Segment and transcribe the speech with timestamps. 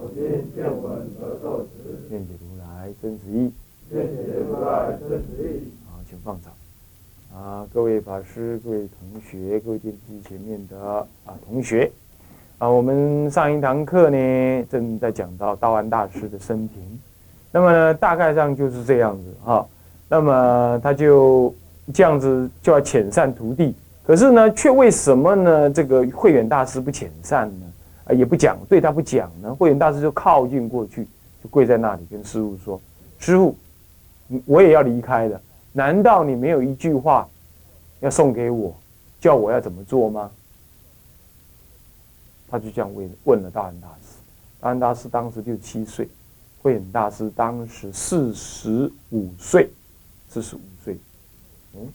[0.00, 0.22] 我今
[0.54, 3.52] 见闻得受持，愿解如来真实义。
[3.90, 5.72] 愿解如来真实义。
[5.90, 6.52] 好，请放掌。
[7.34, 10.78] 啊，各位法师、各位同学、各位电视机前面的
[11.26, 11.90] 啊同学，
[12.58, 16.80] 啊，我们上一堂课呢正在讲到道安大师的生平，
[17.50, 19.66] 那么呢大概上就是这样子哈、
[20.08, 21.52] 那么他就
[21.92, 23.74] 这样子就要遣散徒弟，
[24.06, 27.66] 可是呢却为什么呢这个慧远大师不遣散呢？
[28.08, 29.54] 啊，也不讲对他不讲呢？
[29.54, 31.04] 慧远大师就靠近过去，
[31.42, 32.80] 就跪在那里跟师傅说
[33.20, 33.54] ：“师傅，
[34.46, 35.40] 我也要离开了。”
[35.72, 37.28] 难道你没有一句话
[38.00, 38.74] 要送给我，
[39.20, 40.30] 叫我要怎么做吗？
[42.50, 44.16] 他就这样问问了大安大师。
[44.58, 46.08] 大安大师当时六七岁，
[46.62, 49.70] 慧远大师当时四十五岁，
[50.30, 50.96] 四十五岁，
[51.74, 51.86] 嗯，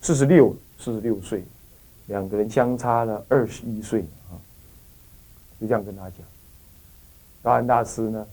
[0.00, 1.44] 四十六，四十六岁，
[2.06, 4.04] 两个人相差了二十一岁，
[5.60, 6.18] 就这样跟他讲。
[7.42, 8.26] 大安大师呢，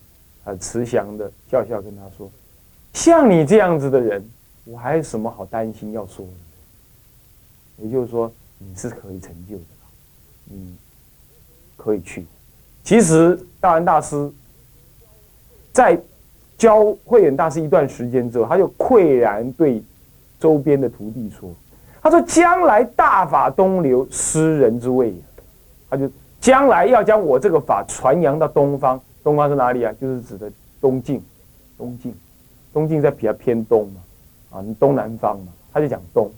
[0.44, 2.30] 很慈祥的笑笑跟他说
[2.94, 4.24] ：“像你这样子的人。”
[4.66, 7.84] 我还有什么好担心要说的？
[7.84, 9.64] 也就是说，你是可以成就的，
[10.46, 10.78] 你
[11.76, 12.26] 可以去。
[12.82, 14.32] 其实大安大师
[15.74, 16.02] 在
[16.58, 19.84] 教慧远大师一段时间之后，他就喟然对
[20.40, 21.54] 周边的徒弟说
[22.02, 25.14] ：“他说将来大法东流，施人之位。”
[25.92, 26.10] 他就
[26.44, 29.00] 将来要将我这个法传扬到东方。
[29.24, 29.94] 东方是哪里啊？
[30.02, 31.24] 就是指的东晋。
[31.78, 32.14] 东晋，
[32.74, 34.02] 东晋在比较偏东嘛。
[34.58, 36.30] 啊，东南方嘛，他就讲东，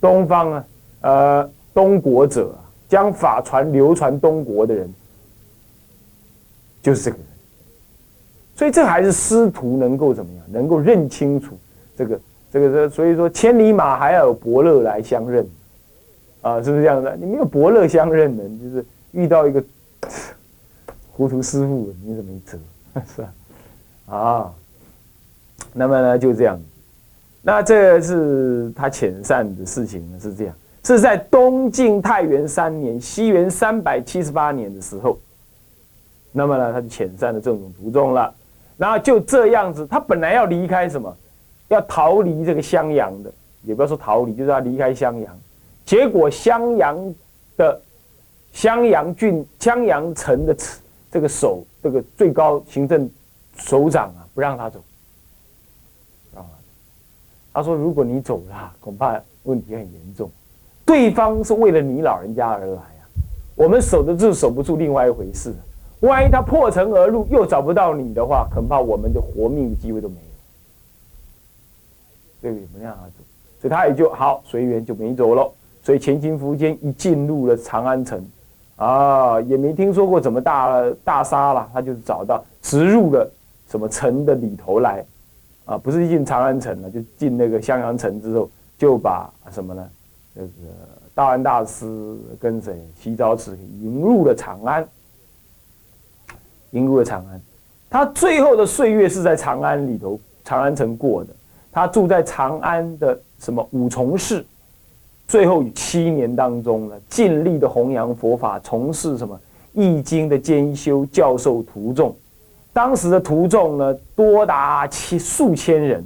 [0.00, 0.64] 东方啊，
[1.00, 2.54] 呃，东国者，
[2.88, 4.94] 将法传流传东国的人，
[6.80, 7.26] 就是这个人。
[8.54, 11.58] 所以这还是师徒能够怎么样，能够认清楚
[11.96, 12.20] 这个
[12.52, 15.46] 这个这，所以说千里马还要有伯乐来相认，
[16.40, 17.16] 啊，是不是这样的？
[17.16, 19.62] 你没有伯乐相认的，就是遇到一个
[21.12, 22.58] 糊涂师傅，你怎么没辙？
[23.14, 23.32] 是吧？
[24.06, 24.52] 啊，
[25.72, 26.60] 那么呢，就这样。
[27.42, 30.54] 那这是他遣散的事情呢，是这样，
[30.84, 35.18] 是在东晋太元三年（西元三百七十八年）的时候，
[36.32, 38.34] 那么呢，他就遣散了这种途中了。
[38.76, 41.16] 然后就这样子，他本来要离开什么，
[41.68, 43.32] 要逃离这个襄阳的，
[43.62, 45.38] 也不要说逃离，就是要离开襄阳。
[45.84, 47.14] 结果襄阳
[47.56, 47.80] 的
[48.52, 50.56] 襄阳郡、襄阳城的
[51.10, 53.08] 这个首，这个最高行政
[53.56, 54.80] 首长啊，不让他走
[56.34, 56.44] 啊。
[57.52, 60.30] 他说：“如果你走了，恐怕问题很严重。
[60.84, 63.02] 对方是为了你老人家而来啊，
[63.54, 65.54] 我们守得住守不住，另外一回事。
[66.00, 70.20] 万一他破城而入，又找不到你的话，恐怕我们的活命的机会都没有。
[72.42, 72.66] 对不对？
[72.68, 73.22] 不让他走，
[73.60, 75.52] 所以他也就好随缘就没走了。
[75.82, 78.26] 所以前秦苻坚一进入了长安城，
[78.84, 83.30] 啊，也没听说过怎么大大杀了，他就找到直入了
[83.68, 85.04] 什么城的里头来。”
[85.66, 89.88] 啊，不是进长安城了，就进那个襄阳城之后，就把什么呢？
[90.34, 90.48] 这个
[91.14, 94.88] 道安大师跟谁齐昭慈引入了长安，
[96.70, 97.40] 引入了长安。
[97.88, 101.30] 他最后的岁月是在长安里头，长安城过的。
[101.70, 104.44] 他住在长安的什么五重寺，
[105.30, 109.40] 最后七年当中呢，尽力的弘扬佛法，从事什么
[109.72, 112.12] 易经的兼修，教授徒众。
[112.72, 116.04] 当时的徒众呢，多达七数千人，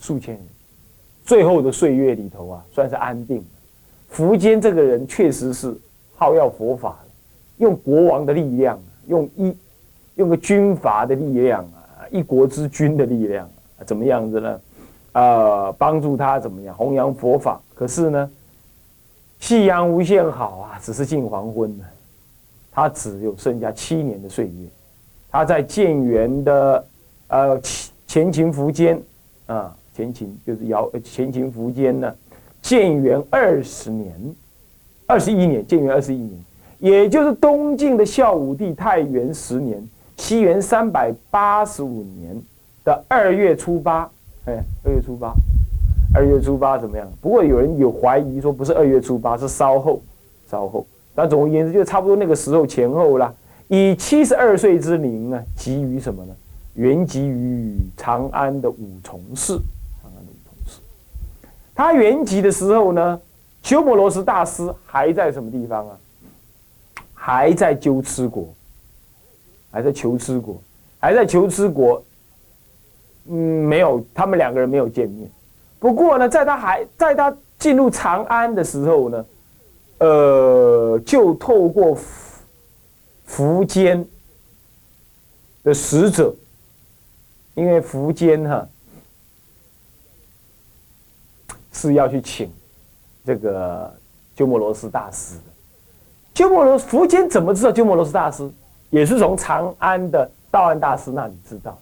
[0.00, 0.44] 数千人。
[1.24, 3.44] 最后的岁月里头啊，算是安定。
[4.12, 5.72] 苻坚这个人确实是
[6.16, 6.98] 好要佛法，
[7.58, 8.76] 用国王的力量，
[9.06, 9.54] 用一
[10.16, 13.48] 用个军阀的力量啊，一国之君的力量，
[13.86, 14.60] 怎么样子呢？
[15.12, 17.60] 啊，帮助他怎么样弘扬佛法？
[17.74, 18.30] 可是呢，
[19.38, 21.84] 夕阳无限好啊，只是近黄昏了。
[22.72, 24.68] 他只有剩下七年的岁月。
[25.30, 26.84] 他在建元的，
[27.28, 27.60] 呃
[28.06, 29.00] 前秦苻坚，
[29.46, 32.14] 啊前秦就是尧前秦苻坚呢，
[32.62, 34.14] 建元二十年，
[35.06, 36.44] 二十一年，建元二十一年，
[36.78, 39.84] 也就是东晋的孝武帝太元十年，
[40.16, 42.40] 西元三百八十五年
[42.84, 44.10] 的二月初八，
[44.50, 45.32] 哎，二月初八，
[46.12, 47.08] 二月初八怎么样？
[47.20, 50.02] 不过有人有怀疑说不是二月初八，是稍后，
[50.50, 50.84] 稍后。
[51.14, 53.32] 但总而言之，就差不多那个时候前后啦。
[53.68, 56.34] 以七十二岁之龄呢，集于什么呢？
[56.74, 59.60] 原籍于长安的五重寺。
[60.02, 60.80] 长安的五重寺，
[61.74, 63.20] 他原籍的时候呢，
[63.62, 65.96] 鸠摩罗什大师还在什么地方啊？
[67.14, 68.48] 还在鸠兹国，
[69.70, 70.60] 还在求兹国，
[70.98, 72.02] 还在求兹国。
[73.32, 75.30] 嗯，没有，他们两个人没有见面。
[75.78, 79.26] 不过呢，在他还在他进入长安的时候呢，
[79.98, 81.96] 呃，就透过
[83.28, 84.04] 苻坚
[85.62, 86.34] 的使者，
[87.54, 88.68] 因为苻坚哈
[91.72, 92.52] 是要去请
[93.24, 93.94] 这个
[94.34, 95.42] 鸠摩罗什大师的。
[96.34, 98.50] 鸠摩罗苻坚怎么知道鸠摩罗什大师？
[98.90, 101.78] 也是从长安的道安大师那里知道。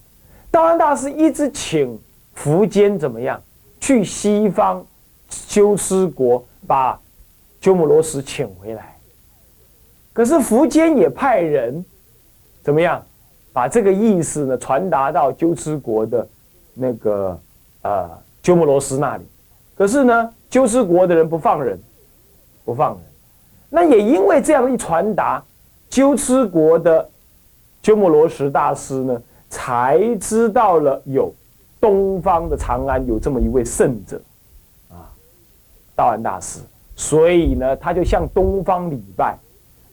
[0.51, 1.99] 道安大师一直请
[2.37, 3.41] 苻坚怎么样
[3.81, 4.85] 去西方
[5.29, 6.99] 鸠兹国把
[7.61, 8.97] 鸠摩罗什请回来。
[10.13, 11.85] 可是苻坚也派人
[12.63, 13.05] 怎么样
[13.53, 16.27] 把这个意思呢传达到鸠兹国的
[16.75, 17.41] 那个
[17.83, 18.11] 呃
[18.43, 19.25] 鸠摩罗什那里。
[19.77, 21.79] 可是呢，鸠兹国的人不放人，
[22.65, 23.01] 不放人。
[23.71, 25.41] 那也因为这样一传达，
[25.89, 27.09] 鸠兹国的
[27.81, 29.23] 鸠摩罗什大师呢。
[29.51, 31.33] 才知道了有
[31.81, 34.21] 东方的长安有这么一位圣者，
[34.91, 35.09] 啊，
[35.97, 36.61] 道安大师，
[36.95, 39.39] 所以呢，他就向东方礼拜，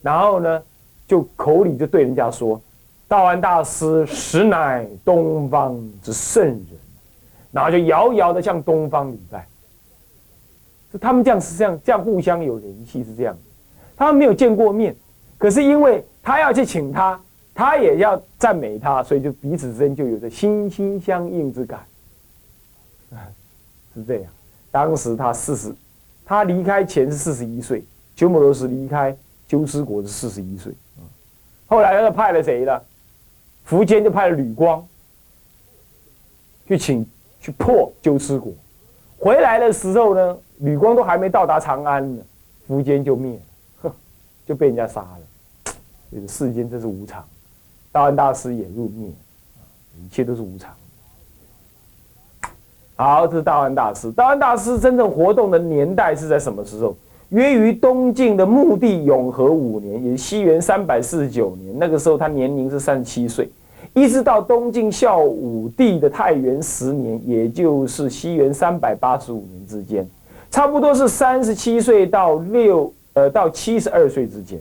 [0.02, 0.62] 然后呢，
[1.06, 2.60] 就口里就对人家说，
[3.08, 6.66] 道安大师实乃东方之圣人，
[7.50, 9.46] 然后就遥遥的向东方礼拜。
[10.92, 13.36] 就他们这样是这样，这样互相有联系是这样，
[13.96, 14.94] 他们没有见过面，
[15.38, 17.18] 可是因为他要去请他。
[17.56, 21.80] 他也要赞美他，所以就彼此之间就有着心心相印之感，
[23.94, 24.30] 是这样。
[24.70, 25.74] 当时他四十，
[26.26, 27.82] 他离开前是四十一岁，
[28.14, 29.16] 鸠摩罗什离开
[29.48, 30.70] 鸠兹国是四十一岁。
[31.66, 32.78] 后来他派了谁呢？
[33.66, 34.86] 苻坚就派了吕光
[36.68, 37.04] 去请
[37.40, 38.52] 去破鸠兹国。
[39.18, 42.22] 回来的时候呢，吕光都还没到达长安呢，
[42.68, 43.40] 苻坚就灭
[43.80, 43.94] 了，
[44.46, 45.72] 就被人家杀了。
[46.12, 47.26] 这个世间真是无常。
[47.96, 49.08] 道安大师也入灭，
[49.98, 50.70] 一切都是无常。
[52.94, 54.12] 好，这是道安大师。
[54.12, 56.94] 道安大师真正活动的年代是在什么时候？
[57.30, 61.74] 约于东晋的穆帝永和五年，也是西元三百四十九年。
[61.78, 63.48] 那个时候他年龄是三十七岁，
[63.94, 70.06] 一直到东晋孝武帝的太元十年，也就是西元三百八十五年之间，
[70.50, 74.60] 差不多是三十七岁到六呃到七十二岁之间。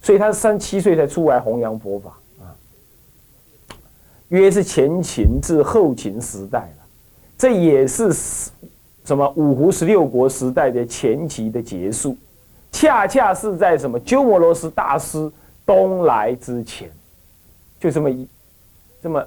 [0.00, 2.16] 所以他三十七岁才出来弘扬佛法。
[4.28, 6.84] 约是前秦至后秦时代了，
[7.38, 8.12] 这也是
[9.04, 12.16] 什么五胡十六国时代的前期的结束，
[12.70, 15.30] 恰恰是在什么鸠摩罗什大师
[15.64, 16.90] 东来之前，
[17.80, 18.28] 就这么一
[19.02, 19.26] 这么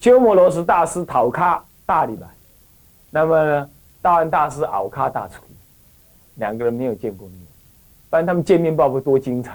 [0.00, 2.26] 鸠摩罗什大师讨咖大礼拜，
[3.10, 3.70] 那么呢，
[4.02, 5.42] 道安大师熬咖大厨，
[6.36, 7.38] 两个人没有见过面，
[8.10, 9.52] 不然他们见面报会多精彩，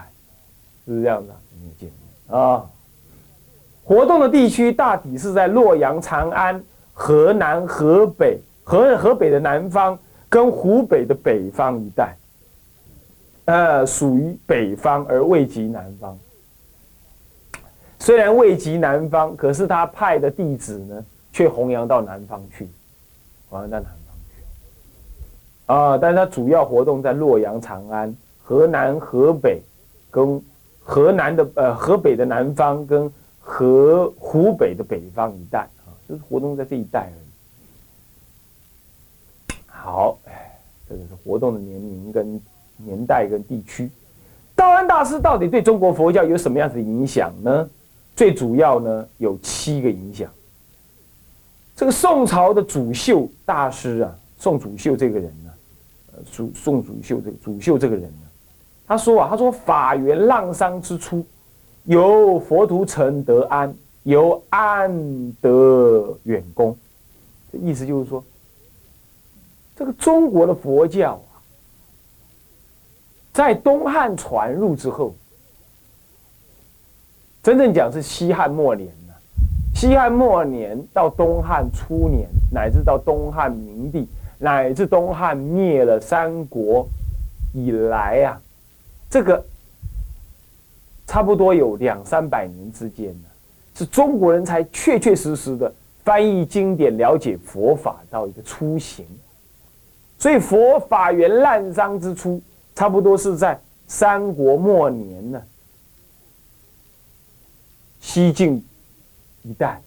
[0.86, 1.34] 是不是这样的？
[1.60, 2.66] 没有见面啊。
[3.86, 6.64] 活动的地区大体是在洛阳、长安、
[6.94, 10.00] 河南、河北、河河北的南方
[10.30, 12.16] 跟湖北的北方一带，
[13.44, 16.18] 呃，属于北方而未及南方。
[18.00, 22.70] 虽然未及南方，可是他派的弟子呢，却弘扬到南方去，
[23.50, 24.44] 弘扬到南方去。
[25.66, 29.62] 啊，但是他主要活动在洛阳、长安、河南、河北
[30.10, 30.42] 跟
[30.82, 33.12] 河南的呃河北的南方跟。
[33.46, 37.16] 和湖北的北方一带啊，就是活动在这一带而已。
[39.68, 40.18] 好，
[40.88, 42.42] 这个是活动的年龄跟
[42.78, 43.92] 年代跟地区。
[44.56, 47.70] 道安大师到底对中国佛教有什么样子的影响呢？
[48.16, 50.32] 最主要呢有七个影响。
[51.76, 55.52] 这个宋朝的祖秀大师啊，宋祖秀这个人呢，
[56.14, 58.26] 呃，宋宋祖秀这个祖秀这个人呢，
[58.88, 61.26] 他说啊，他说法源浪商之初。
[61.86, 66.78] 由佛图成得安，由安得远功。
[67.52, 68.24] 这意思就是说，
[69.75, 71.44] 这个中国的佛教啊，
[73.34, 75.13] 在东汉传入之后，
[77.44, 79.13] 真正讲是西汉末年呢。
[79.75, 84.08] 西汉末年到东汉初年，乃至到东汉明帝，
[84.40, 86.88] 乃至东汉灭了三国
[87.54, 88.42] 以来啊，
[89.10, 89.46] 这个。
[91.13, 93.27] 差不多有两三百年之间呢，
[93.75, 95.72] 是中国人才确确实实的
[96.03, 99.05] 翻译经典、了解佛法到一个初形。
[100.17, 102.41] 所以佛法源滥觞之初，
[102.74, 105.39] 差不多是在三国末年呢，
[108.00, 108.65] 西晋
[109.43, 109.79] 一代，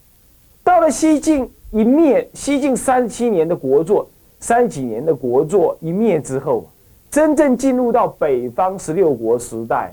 [0.62, 4.06] 到了西晋一灭，西晋三七年的国祚，
[4.38, 6.70] 三几年的国祚一灭之后，
[7.10, 9.92] 真正进入到北方十六国时代，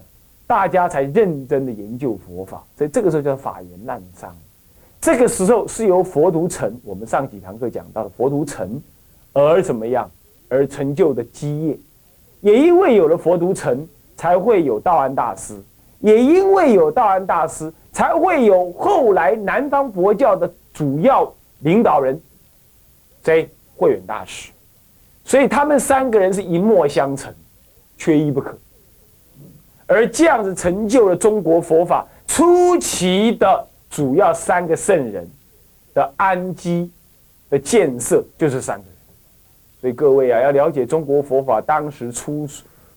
[0.53, 4.27] 大家才认真的研究佛法，所以这个时候叫法言滥觞。
[5.01, 8.79] 这个时候是由佛图澄，我们上几堂课讲到的佛图澄，
[9.33, 10.07] 而怎么样？
[10.49, 11.79] 而成就的基业，
[12.41, 13.83] 也因为有了佛图澄，
[14.15, 15.59] 才会有道安大师，
[16.01, 22.21] 也因为有道安大师，才会有后来南方佛教的主要领导人，
[23.25, 24.51] 谁慧远大师，
[25.25, 27.33] 所以他们三个人是一脉相承，
[27.97, 28.55] 缺一不可，
[29.87, 33.67] 而这样子成就了中国佛法初期的。
[33.95, 35.29] 主要三个圣人
[35.93, 36.91] 的安基
[37.51, 38.95] 的建设就是三个人，
[39.79, 42.47] 所以各位啊，要了解中国佛法当时初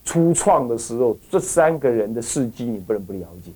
[0.06, 3.50] 初创的时候，这三个人的事迹你不能不了解，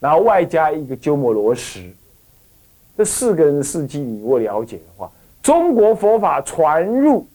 [0.00, 1.92] 然后外加一个鸠摩罗什，
[2.96, 7.26] 这四个人的事迹你如果了解的话，中国佛法传入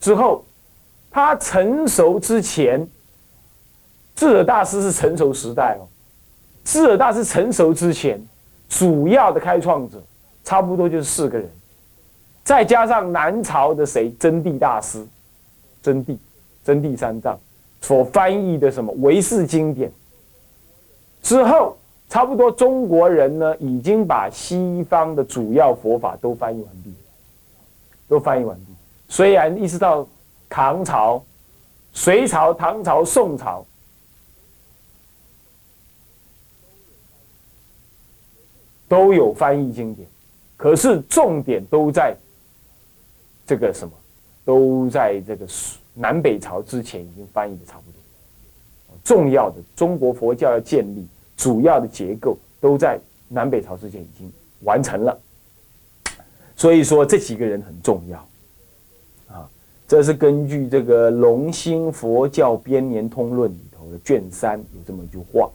[0.00, 0.44] 之后，
[1.10, 2.86] 它成熟之前，
[4.18, 5.86] 智者大师是成熟时代哦。
[6.64, 8.20] 智者大师成熟之前，
[8.68, 10.02] 主要的开创者
[10.42, 11.48] 差不多就是四个人，
[12.42, 15.06] 再加上南朝的谁真谛大师，
[15.80, 16.16] 真谛
[16.64, 17.38] 真谛三藏
[17.80, 19.88] 所翻译的什么唯识经典，
[21.22, 26.92] 之后差不多中国人呢已经把西方的主要佛法都翻译完毕，
[28.08, 28.64] 都翻译完毕。
[29.08, 30.04] 虽然一直到
[30.48, 31.22] 唐朝、
[31.92, 33.64] 隋朝、唐朝、宋朝。
[38.88, 40.08] 都有翻译经典，
[40.56, 42.16] 可是重点都在
[43.46, 43.92] 这个什么，
[44.46, 45.46] 都在这个
[45.92, 48.96] 南北朝之前已经翻译的差不多。
[49.04, 55.18] 重要的中国佛教要建立，主要的结构都在南北朝之前已经完成了。
[56.56, 58.18] 所以说这几个人很重要
[59.28, 59.48] 啊，
[59.86, 65.50] 这是根据这个《龙兴佛教编年通论》里头的卷三有这么一句话。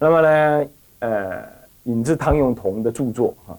[0.00, 1.55] 那么呢，呃。
[1.86, 3.56] 引自汤用彤的著作哈，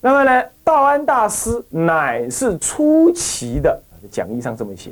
[0.00, 3.78] 那么呢，道安大师乃是初期的
[4.10, 4.90] 讲义上这么写，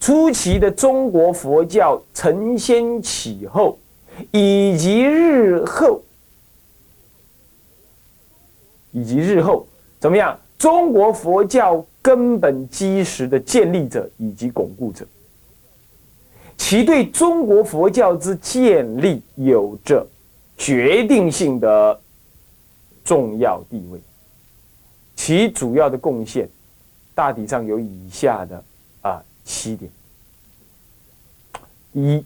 [0.00, 3.78] 初期的中国佛教承先启后，
[4.32, 6.02] 以及日后，
[8.90, 9.64] 以及日后
[10.00, 10.36] 怎么样？
[10.58, 15.06] 中国佛教根本基石的建立者以及巩固者，
[16.56, 20.04] 其对中国佛教之建立有着。
[20.58, 21.98] 决定性的
[23.04, 24.00] 重要地位，
[25.14, 26.48] 其主要的贡献
[27.14, 28.62] 大体上有以下的
[29.00, 29.90] 啊七点：
[31.92, 32.22] 一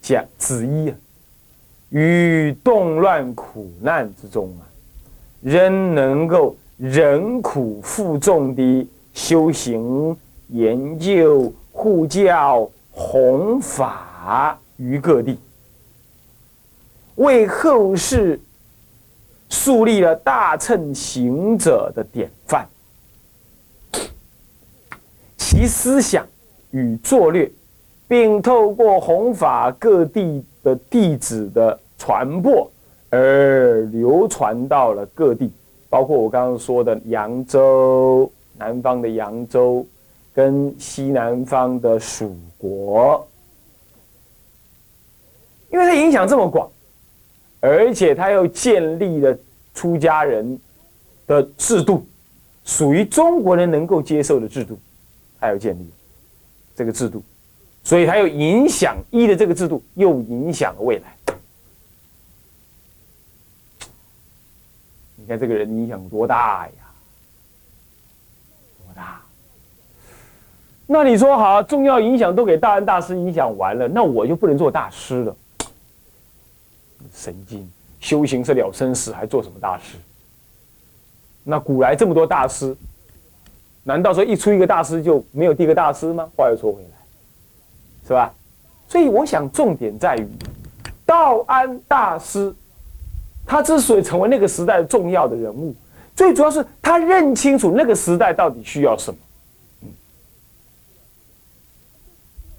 [0.00, 0.96] 讲子一啊，
[1.90, 4.62] 于动乱苦难之中啊，
[5.42, 10.16] 仍能够忍苦负重的修行、
[10.48, 15.36] 研究、护教、弘法于各地。
[17.16, 18.40] 为后世
[19.48, 22.66] 树立了大乘行者的典范，
[25.36, 26.26] 其思想
[26.72, 27.50] 与作略，
[28.06, 32.70] 并透过弘法各地的弟子的传播
[33.08, 35.50] 而流传到了各地，
[35.88, 39.86] 包括我刚刚说的扬州，南方的扬州，
[40.34, 43.26] 跟西南方的蜀国，
[45.70, 46.68] 因为它影响这么广。
[47.60, 49.36] 而且他又建立了
[49.74, 50.58] 出家人
[51.26, 52.06] 的制度，
[52.64, 54.78] 属于中国人能够接受的制度，
[55.40, 55.90] 他又建立
[56.74, 57.22] 这个制度，
[57.82, 61.16] 所以他又影响一的这个制度，又影响了未来。
[65.16, 66.72] 你看这个人影响多大呀？
[68.84, 69.20] 多大？
[70.86, 75.36] 那你说好，重要影响都给大安大师影响完了，那我就不能做大师了？
[77.14, 77.68] 神经
[78.00, 79.96] 修行是了生死，还做什么大师？
[81.44, 82.76] 那古来这么多大师，
[83.84, 86.28] 难道说一出一个大师就没有第二个大师吗？
[86.36, 86.88] 话又说回来，
[88.06, 88.34] 是吧？
[88.88, 90.28] 所以我想重点在于
[91.04, 92.54] 道安大师，
[93.46, 95.74] 他之所以成为那个时代重要的人物，
[96.14, 99.18] 最主要是他认清楚那个时代到底需要什么。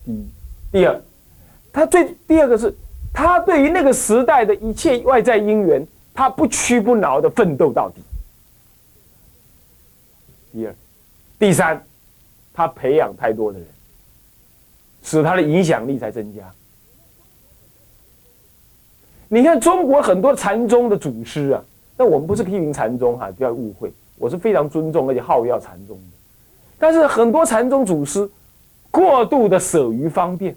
[0.06, 0.28] 嗯，
[0.72, 1.02] 第二，
[1.72, 2.74] 他最第二个是。
[3.18, 5.84] 他对于那个时代的一切外在因缘，
[6.14, 8.00] 他不屈不挠的奋斗到底。
[10.54, 10.76] 第二，
[11.40, 11.84] 第三，
[12.54, 13.68] 他培养太多的人，
[15.02, 16.44] 使他的影响力才增加。
[19.28, 21.64] 你看中国很多禅宗的祖师啊，
[21.98, 26.18] 那我们不是批评禅宗哈，不要误会，我是非常尊重而且好要禅宗的。
[26.78, 28.30] 但是很多禅宗祖师
[28.92, 30.56] 过度的舍于方便，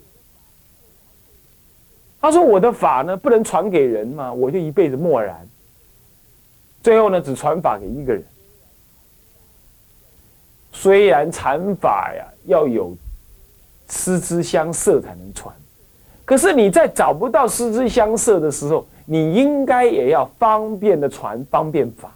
[2.21, 5.49] 他说我的法呢不能传给人嘛，我就一辈子默然，
[6.83, 8.23] 最后呢只传法给一个人。
[10.73, 12.95] 虽然禅法呀要有
[13.89, 15.55] 师之相摄才能传。
[16.25, 22.15] 可是你在找不到师之相摄的时候，你应该也要方便的传方便法。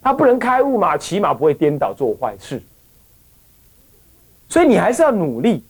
[0.00, 2.62] 他不能开悟嘛，起码不会颠倒做坏事。
[4.48, 5.62] 所以你还是要努力，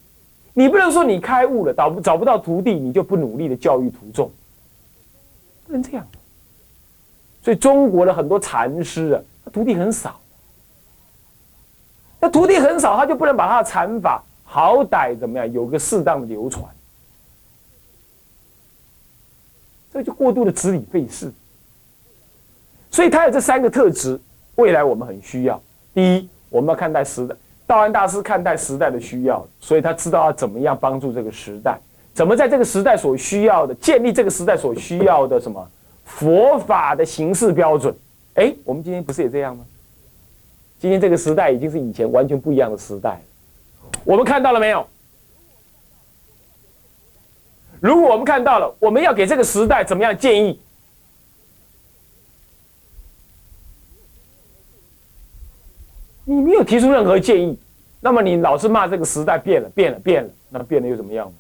[0.55, 4.31] 你不能说你开悟了找不找不到徒弟，你就不努力的教育徒众，
[5.67, 6.07] 不能这样。
[7.43, 10.19] 所以中国的很多禅师啊，他徒弟很少，
[12.21, 16.65] 那徒弟很少，他就不能把他的禅法好歹怎么样有个适当的流传。
[19.93, 21.33] 这就过度的执理费事，
[22.91, 24.21] 所以他有这三个特质，
[24.55, 25.61] 未来我们很需要。
[25.93, 31.79] 第一，我们要看待时代，道安大师看待时代的需要，所以他知道要怎么样帮助这个时代，
[32.13, 35.67] 怎么在这个时代所需要的建立这个时代所需要的什么
[36.05, 37.95] 佛法的形式标准。
[38.35, 39.65] 哎，我们今天不是也这样吗？
[40.79, 43.19] 今天这个时代已经是以前完全不一样的时代，
[44.05, 44.87] 我们看到了没有？
[47.81, 50.61] 如果我们看到了，我们要给这个时代怎么样建议？
[56.25, 57.59] 你没有提出任何建议，
[58.01, 61.33] 那么你老是骂这个时代变了，变了，变了，那变了又怎么样？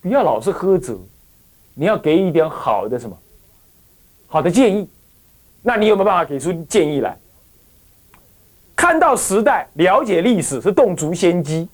[0.00, 0.98] 不要老是呵责，
[1.74, 3.18] 你要给一点好的什么
[4.26, 4.88] 好的建议？
[5.62, 7.16] 那你有没有办法给出建议来？
[8.74, 11.68] 看到时代，了解历史是动足先机，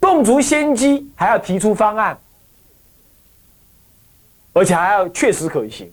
[0.00, 2.18] 动足先机还要提出方案。
[4.52, 5.92] 而且还要确实可行。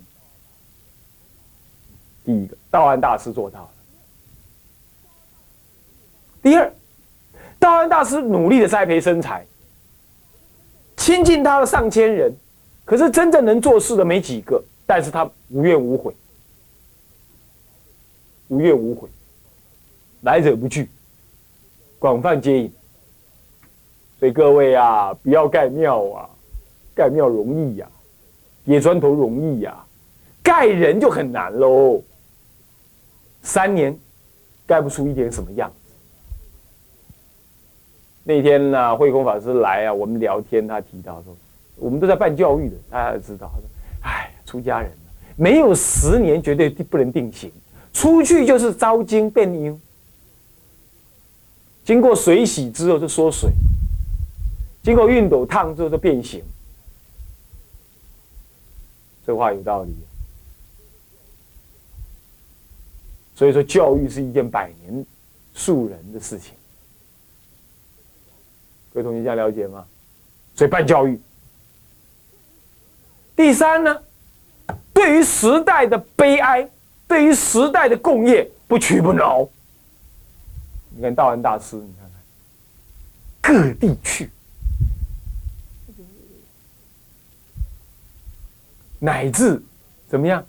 [2.24, 3.70] 第一个，道安大师做到了。
[6.42, 6.74] 第二，
[7.60, 9.46] 道安大师努力的栽培生财，
[10.98, 12.34] 亲近他的上千人，
[12.84, 16.16] 可是真正能做事的没几个，但是他无怨无悔，
[18.48, 19.08] 无怨无悔，
[20.22, 20.90] 来者不拒，
[22.00, 22.74] 广泛接引。
[24.20, 26.30] 所以各位啊，不要盖庙啊，
[26.96, 27.88] 盖庙容易呀。
[28.64, 29.84] 叠砖头容易呀，
[30.44, 32.02] 盖人就很难喽。
[33.42, 33.98] 三年
[34.68, 35.72] 盖不出一点什么样。
[38.32, 41.36] 那天呢，慧空法师来啊，我们聊天，他提到说，
[41.76, 43.52] 我们都在办教育的，大家知道。
[43.54, 43.68] 他说
[44.08, 44.90] ：“哎，出家人
[45.36, 47.52] 没有十年绝对不能定型，
[47.92, 49.78] 出去就是招精变阴，
[51.84, 53.52] 经过水洗之后就缩水，
[54.82, 56.42] 经过熨斗烫之后就变形。”
[59.28, 59.94] 这话有道理，
[63.36, 65.06] 所以说教育是一件百年
[65.54, 66.54] 树人的事情。
[68.94, 69.86] 各位同学，这样了解吗？
[70.56, 71.20] 所以办教育。
[73.36, 74.04] 第三呢，
[74.94, 76.70] 对于时代的悲哀，
[77.08, 79.48] 对于时代的共业，不屈不挠。
[80.90, 82.12] 你看道安大师，你看
[83.42, 84.30] 看各地去。
[89.00, 89.60] 乃至
[90.08, 90.46] 怎么样？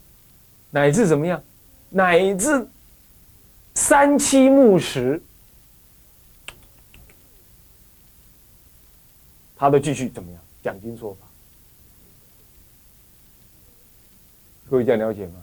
[0.70, 1.42] 乃至怎么样？
[1.88, 2.66] 乃至
[3.74, 5.22] 三七木石，
[9.62, 11.26] 他都继续怎么样讲经说法？
[14.68, 15.34] 各位这样了解吗？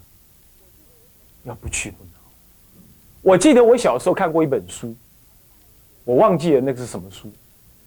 [1.46, 2.12] 要不去不挠。
[3.22, 4.94] 我记得我小时候看过一本书，
[6.04, 7.32] 我忘记了那个是什么书，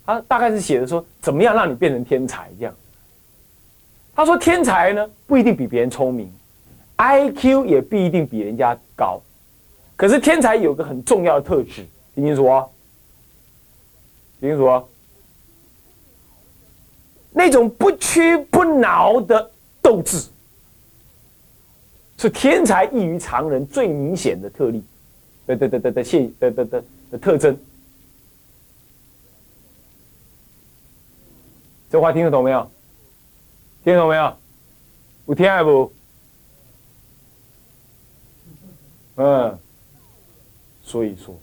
[0.06, 2.74] 他大概是写的说怎么样让你变成天才这样。
[4.14, 6.32] 他说：“天才呢，不一定比别人聪明
[6.96, 9.20] ，I Q 也不一定比人家高。
[9.96, 12.66] 可是天才有个很重要的特质，听清楚啊！
[14.40, 14.82] 听清楚啊！
[17.42, 19.50] 那种不屈不挠的
[19.80, 20.28] 斗志，
[22.16, 24.80] 是天才异于常人最明显的特例，
[25.44, 27.58] 的的的的的现的的的的特征。
[31.90, 32.70] 这话听得懂没有？”
[33.82, 34.36] 听懂没有？
[35.26, 35.92] 有听还不？
[39.16, 39.58] 嗯，
[40.84, 41.34] 所以说，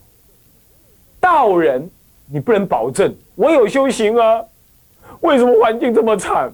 [1.20, 1.90] 道人
[2.24, 4.42] 你不能保证我有修行啊？
[5.20, 6.52] 为什么环境这么惨？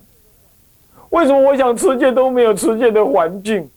[1.10, 3.70] 为什么我想持戒都没有持戒的环境？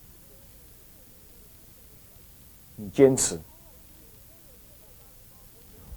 [2.75, 3.39] 你坚持。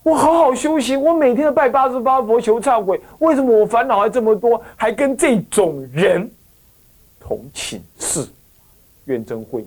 [0.02, 3.00] 我好好修行，我每天都拜八十八佛求忏悔。
[3.20, 4.60] 为什么我烦恼还这么多？
[4.76, 6.28] 还跟这种人
[7.20, 8.26] 同寝室，
[9.04, 9.64] 愿真会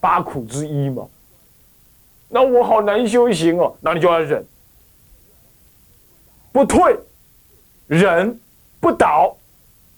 [0.00, 1.06] 八苦之一嘛。
[2.28, 4.44] 那我好难修行哦，那你就要忍，
[6.50, 6.98] 不退，
[7.86, 8.38] 忍
[8.80, 9.36] 不倒，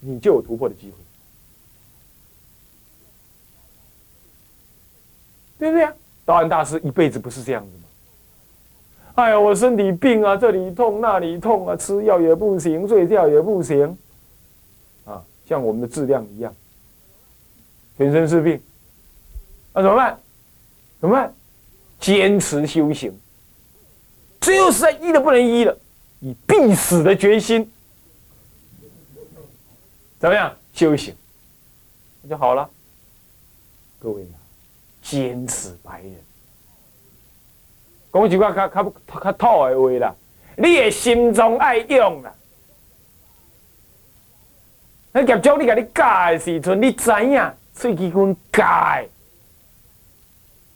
[0.00, 0.96] 你就有突破的机会，
[5.58, 5.92] 对不对啊？
[6.24, 7.82] 道安大师一辈子不是这样子吗？
[9.14, 13.96] 哎呀，我身体病啊，这里痛那里痛啊，吃药也不行，睡觉也不行，
[15.04, 16.54] 啊，像我们的质量一样，
[17.96, 18.60] 全身是病，
[19.72, 20.18] 那怎么办？
[21.00, 21.32] 怎么办？
[21.98, 23.18] 坚持修行，
[24.40, 25.78] 只有实在医的不能医了，
[26.20, 27.72] 以必死的决心，
[30.26, 31.14] 怎么样修行，
[32.20, 32.68] 那就好了。
[34.00, 34.34] 各位啊，
[35.00, 36.16] 坚持白人。
[38.12, 40.14] 讲一句较较较较土的话啦，
[40.56, 42.34] 你的心中爱用啦。
[45.12, 49.04] 那业主你甲你教的时阵，你知影喙齿分教，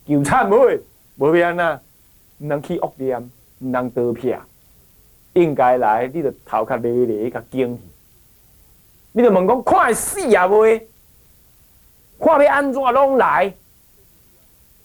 [0.06, 0.80] 就惨袂，
[1.16, 1.82] 无变啊，
[2.38, 4.40] 毋通去恶念，毋通得撇，
[5.32, 7.82] 应该来，你着头壳咧咧甲惊去。
[9.12, 10.82] 你着问讲，看会死啊袂？
[12.20, 13.52] 看要安怎拢来，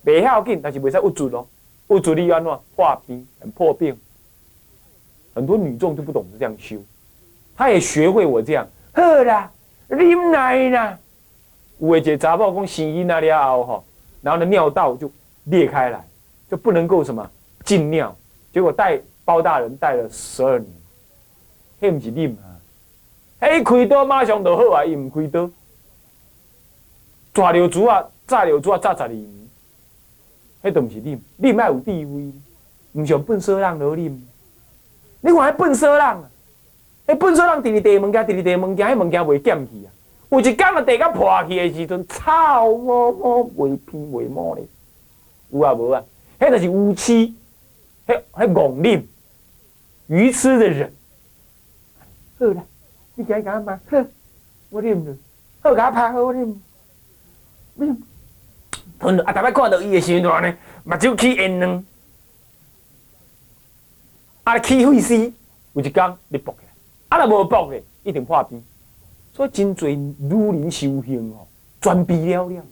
[0.05, 1.47] 袂要紧，但是袂使误准咯。
[1.87, 2.59] 不足力安怎？
[2.75, 3.95] 化冰破病，
[5.35, 6.77] 很多女众就不懂得这样修，
[7.55, 9.51] 她也学会我这样，好啦，
[9.89, 10.97] 啉奶啦。
[11.77, 13.85] 有一个查某讲生婴那了后吼，
[14.21, 15.11] 然后呢尿道就
[15.43, 16.03] 裂开来，
[16.49, 17.29] 就不能够什么
[17.63, 18.15] 进尿，
[18.51, 20.71] 结果带包大人带了十二年，
[21.81, 22.44] 迄唔是啉啊，
[23.39, 25.49] 迄开刀马上就好啊，伊唔开刀，
[27.33, 29.29] 抓流珠啊，炸流珠啊，炸十二年。
[30.63, 32.31] 迄都毋是啉，啉爱有智慧，
[32.93, 34.17] 毋像笨蛇人落啉。
[35.21, 36.17] 你看迄笨蛇人，
[37.05, 39.91] 迄笨蛇人伫伫地物件，伫伫地物件，迄物件袂减去啊。
[40.29, 44.65] 有一工啊，地甲破去的时阵，草摸摸袂偏袂摸咧。
[45.51, 46.03] 有啊无啊？
[46.39, 47.13] 迄就是乌痴，
[48.07, 49.03] 迄迄戆啉，
[50.07, 50.91] 愚痴的人。
[52.39, 52.63] 好啦，
[53.15, 53.79] 你今甲嘛？
[53.89, 53.97] 好，
[54.69, 55.17] 我啉了。
[55.61, 56.55] 好，甲拍好，我啉。
[57.79, 57.97] 啉。
[58.97, 59.33] 吞啊！
[59.33, 61.83] 逐摆看到伊的时阵呢，目睭起烟呢，
[64.45, 65.33] 啊起血丝，
[65.73, 66.65] 有一工你搏起，
[67.09, 68.63] 啊若无搏的，一定破病。
[69.33, 71.45] 所以真侪女人修行哦，
[71.81, 72.63] 全闭了了，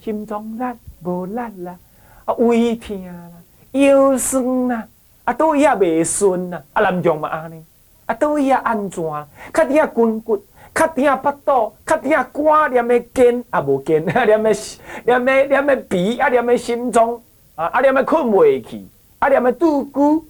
[0.00, 0.62] 心中力
[1.02, 1.78] 无力啦，
[2.26, 3.30] 啊胃疼啦，
[3.72, 4.86] 腰酸啦，
[5.24, 7.64] 啊倒也袂顺啦，啊男将嘛安尼，
[8.06, 9.02] 啊倒也安怎，
[9.52, 10.42] 较底啊筋骨。
[10.74, 14.52] 较疼腹肚，较疼肝，念的肩啊无肩，啊 念的
[15.06, 17.18] 念的念的鼻，啊念的心脏，
[17.54, 18.84] 啊啊念的困袂去，
[19.18, 20.22] 啊念的肚骨，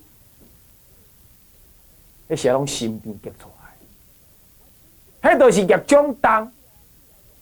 [2.30, 3.48] 迄些拢心病结出
[5.20, 6.52] 来，迄都是业障重，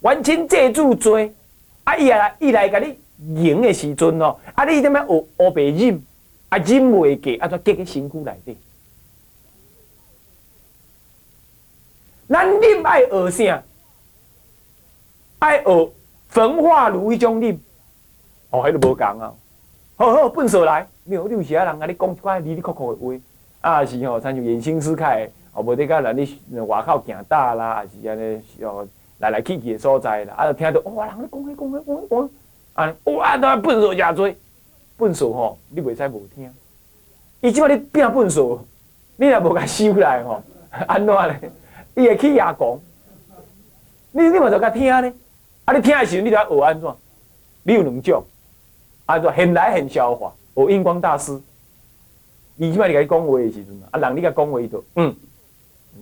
[0.01, 1.31] 完全借助罪，
[1.85, 2.99] 啊伊来伊来甲你
[3.43, 6.03] 赢的时阵哦，啊你点么学学白忍，
[6.49, 8.57] 啊忍袂过，啊则结喺身躯内底。
[12.29, 13.63] 咱啉爱学啥？
[15.41, 15.91] 爱学
[16.29, 17.59] 焚化炉迄种啉，
[18.51, 19.33] 哦，迄都无共啊！
[19.97, 23.15] 好好笨手来，没有，你有时啊人甲你讲一寡离离酷酷的话，
[23.61, 28.87] 啊是吼，参像言兴思开，哦，无得甲人你外口行大啦，啊是安尼哦
[29.19, 32.09] 来来去去的所在啦，啊，听到哇，人咧讲迄讲迄讲。
[32.09, 32.31] 讲，
[32.73, 34.35] 啊，哇，都笨手真多，
[34.97, 36.51] 笨手吼，你袂使无听，
[37.43, 38.65] 伊即摆你变笨手，
[39.17, 40.43] 你若无甲收来吼，
[40.89, 41.53] 安怎咧？
[41.95, 42.79] 伊会去牙讲，
[44.13, 45.13] 你你嘛就甲听呢？
[45.65, 46.95] 啊，你听的时候，你就要学安怎？
[47.63, 48.25] 你有两种，
[49.07, 50.33] 安怎现来现消化？
[50.55, 51.41] 学印光大师，
[52.57, 55.15] 伊即摆你甲伊讲话的时阵，啊，人你甲讲话伊就嗯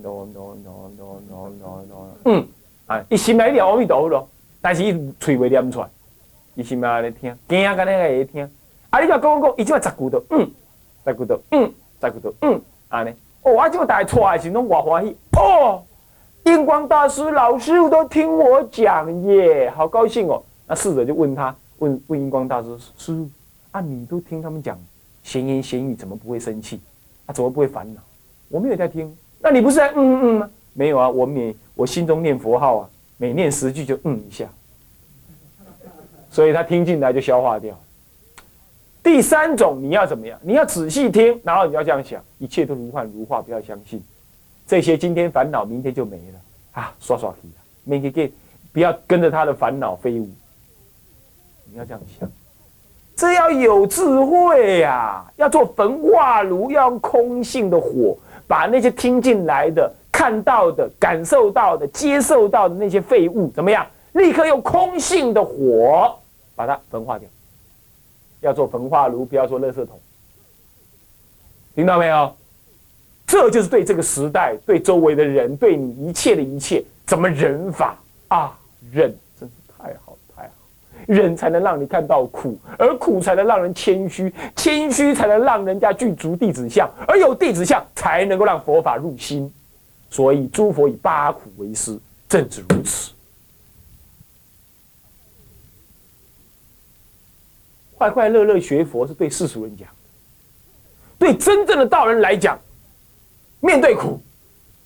[0.02, 2.46] ，no no no no no no no，嗯，
[2.86, 4.28] 啊，伊心内念阿弥陀佛咯，
[4.60, 5.88] 但是伊喙袂念出来，
[6.54, 8.50] 伊心内安尼听，惊啊，个会听。
[8.90, 10.50] 啊，你甲讲讲，伊即摆十句都嗯，
[11.06, 13.14] 十句都嗯，十句都嗯，安尼。
[13.42, 15.16] 哦，啊，即摆大出来时拢偌欢喜。
[15.36, 15.82] 哦，
[16.44, 20.42] 印光大师老师傅都听我讲耶，好高兴哦。
[20.66, 23.28] 那侍者就问他，问问印光大师师傅，
[23.72, 24.78] 啊，你都听他们讲
[25.22, 26.80] 闲言闲语，怎么不会生气？
[27.26, 28.00] 啊，怎么不会烦恼？
[28.48, 30.50] 我没有在听，那你不是在嗯嗯吗？
[30.72, 34.46] 没有啊，我每我心中念佛号啊，每念十句就嗯一下，
[36.30, 37.78] 所以他听进来就消化掉。
[39.02, 40.38] 第三种你要怎么样？
[40.42, 44.02] 你要仔细听，然后你要这样想，一切都如幻如化，不要相信。
[44.66, 46.94] 这些今天烦恼，明天就没了啊！
[47.00, 48.32] 刷刷题了，明天给
[48.72, 50.30] 不要跟着他的烦恼飞舞。
[51.64, 52.30] 你要这样想，
[53.16, 55.24] 这要有智慧呀！
[55.36, 63.84] 要做焚化炉，要用空性的火，把那些听进来的看到的、感受到的、接受到的那些废物，怎么样？
[64.12, 66.14] 立刻用空性的火
[66.54, 67.28] 把它焚化掉。
[68.42, 69.98] 要做焚化炉，不要做垃圾桶。
[71.74, 72.36] 听到没有？
[73.26, 77.96] 这就是对这个时代、对周围的人、对你一切的一切，怎么忍法
[78.28, 78.58] 啊？
[78.90, 80.50] 忍真是太好太好，
[81.06, 89.50] 忍才能让你看到苦，而苦才能让人谦虚，谦虚才能让人家具足弟子相，而有弟子相才能够让佛法入心。
[90.10, 93.12] 所以诸佛以八苦为师，正是如此。
[98.02, 99.88] 快快乐乐学佛是对世俗人讲，
[101.20, 102.58] 对真正的道人来讲，
[103.60, 104.20] 面对苦，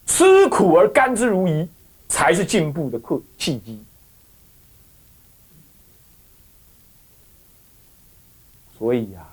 [0.04, 1.66] 吃苦而甘之如饴，
[2.08, 3.82] 才是进步的契契机。
[8.76, 9.26] 所以呀，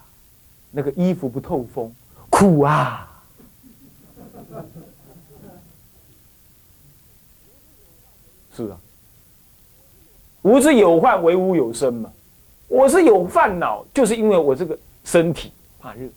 [0.71, 1.93] 那个衣服不透风，
[2.29, 3.21] 苦啊！
[8.55, 8.79] 是啊，
[10.43, 12.13] 无之有患，为无有生嘛。
[12.73, 16.07] 我是有烦恼，就是因为我这个身体怕热。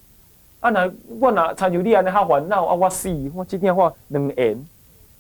[0.61, 0.91] 啊，那
[1.21, 4.67] 我那参像你安尼哈烦恼啊，我死，我今天话两言，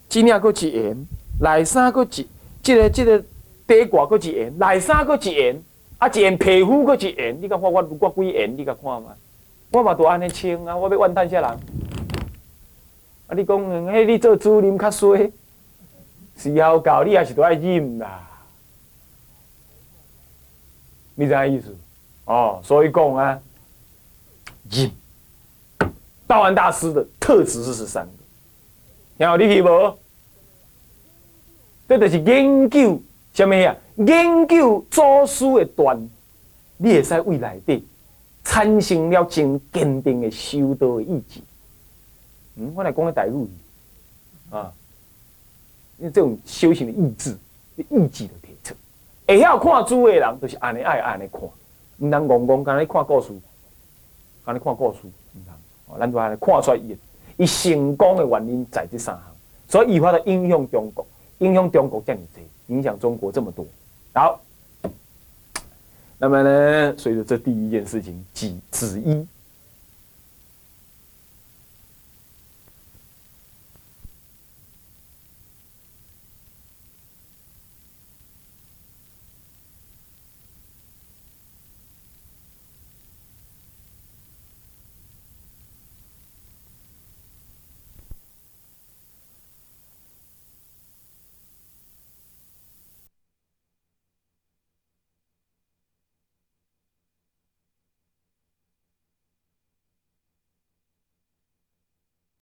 [0.08, 0.96] 今天搁一言，
[1.38, 2.26] 内衫搁一，
[2.62, 3.18] 这个这个
[3.66, 5.62] 底褂搁一言，内衫搁一言，
[5.98, 8.56] 啊，一言皮肤搁一言，你甲我我我几言？
[8.56, 9.14] 你甲看嘛？
[9.72, 11.50] 我嘛都安尼穿啊，我要怨叹啥人？
[11.50, 15.30] 啊，你讲，迄你做主任较衰，
[16.38, 18.22] 时候到你也是都爱忍啦。
[21.16, 21.74] 你知意思？
[22.26, 23.40] 哦，所以讲啊，
[24.70, 24.90] 忍。
[26.26, 28.12] 道安大师的特质是十三个，
[29.16, 29.96] 听好你听无？
[31.88, 33.00] 这就是研究
[33.32, 33.74] 什么呀？
[33.96, 35.96] 研究祖师的段，
[36.78, 37.80] 你会使未来的
[38.42, 41.40] 产生了真坚定的修道的意志。
[42.56, 43.48] 嗯，我来讲个大陆语
[44.50, 44.72] 啊，
[45.98, 47.38] 因为这种修行的意志、
[47.76, 48.45] 意志的。
[49.26, 51.40] 会晓看书的人，就是安尼爱安尼看，
[51.98, 53.32] 唔通戆戆干尼看故事，
[54.44, 55.54] 干尼看故事，唔通。
[55.86, 56.96] 哦，咱就安尼看出来，伊
[57.36, 59.24] 伊成功的原因在这三项，
[59.68, 61.04] 所以伊发的影响中国，
[61.38, 63.66] 影响中国这么多，影响中国这么多。
[64.14, 64.40] 好，
[66.18, 69.26] 那么呢，随着这第一件事情，几子一